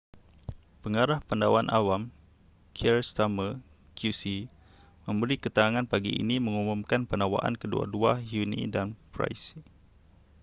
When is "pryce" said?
9.13-9.47